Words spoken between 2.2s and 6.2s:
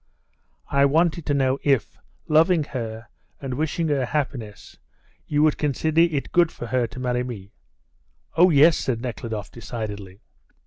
loving her and wishing her happiness, you would consider